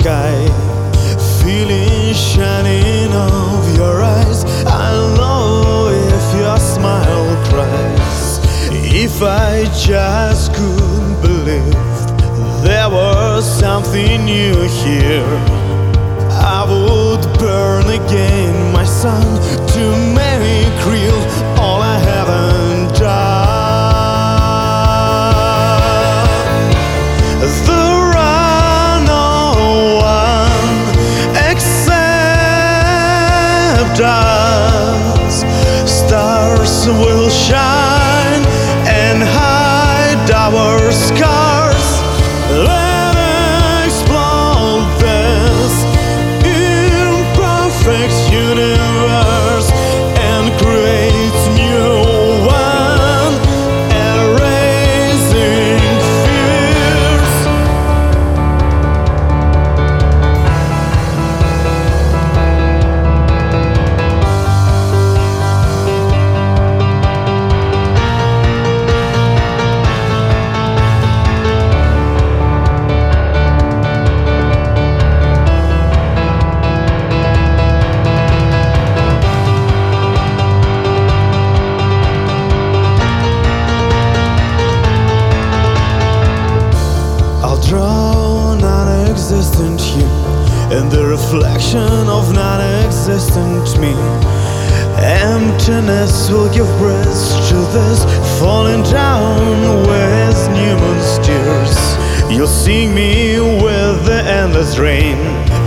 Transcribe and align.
sky. 0.00 0.36
Feeling 1.42 2.14
shining 2.14 3.12
of 3.12 3.76
your 3.76 4.02
eyes. 4.02 4.44
I 4.66 4.90
know 5.16 5.88
if 5.92 6.26
your 6.40 6.58
smile 6.58 7.30
cries. 7.48 8.40
If 9.04 9.22
I 9.22 9.64
just 9.88 10.54
could 10.54 11.22
believe 11.22 11.98
there 12.62 12.88
was 12.88 13.44
something 13.44 14.24
new 14.24 14.56
here, 14.84 15.34
I 16.56 16.60
would 16.70 17.22
burn 17.38 17.86
again 18.00 18.72
my 18.72 18.84
sun 18.84 19.26
to 19.74 19.84
make 20.20 20.76
real 20.94 21.20
all 21.60 21.80
I 21.82 21.98
haven't 21.98 22.69
except 33.92 34.29
of 91.78 92.32
non-existent 92.32 93.78
me. 93.78 93.94
Emptiness 94.98 96.28
will 96.28 96.52
give 96.52 96.66
breath 96.78 97.48
to 97.48 97.56
this, 97.72 98.04
falling 98.40 98.82
down 98.82 99.86
with 99.86 100.50
new 100.50 100.74
monsters. 100.76 101.76
You'll 102.30 102.46
sing 102.46 102.94
me 102.94 103.38
with 103.40 104.04
the 104.04 104.22
endless 104.26 104.78
rain 104.78 105.18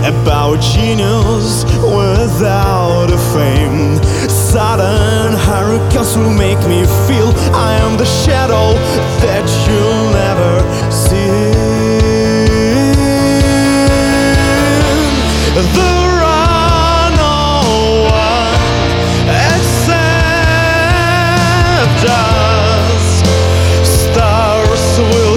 about 0.04 0.60
genius 0.60 1.64
without 1.80 3.08
a 3.10 3.18
fame. 3.32 3.96
Sudden 4.28 5.38
hurricanes 5.38 6.16
will 6.16 6.32
make 6.32 6.60
me 6.68 6.84
feel 7.06 7.32
I 7.54 7.76
am 7.80 7.96
the 7.96 8.06
shadow 8.06 8.76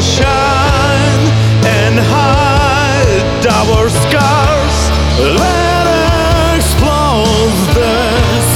shine 0.01 1.23
and 1.65 1.99
hide 1.99 3.45
our 3.47 3.89
scars. 3.89 4.77
Let 5.19 5.85
explode 6.55 7.55
this 7.73 8.47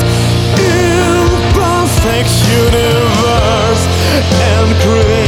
imperfect 0.60 2.32
universe 2.64 3.84
and 4.50 4.68
create 4.82 5.21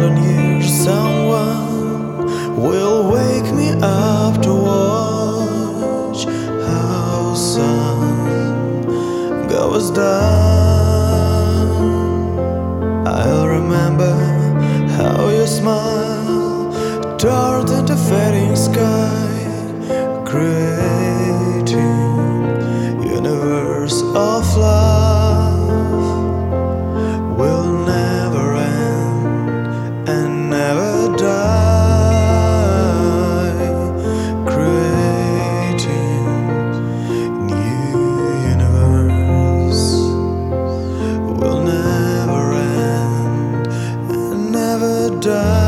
golden 0.00 0.22
years, 0.22 0.72
someone 0.84 2.26
will 2.56 3.10
wake 3.10 3.52
me 3.54 3.70
up 3.82 4.40
to 4.42 4.52
watch 4.52 6.24
how 6.66 7.34
sun 7.34 8.86
goes 9.48 9.90
down. 9.90 10.06
I'll 13.06 13.48
remember 13.48 14.14
how 14.96 15.28
your 15.28 15.46
smile 15.46 16.70
turned 17.18 17.70
into 17.70 17.96
fading 17.96 18.56
sky. 18.56 18.99
die. 45.20 45.59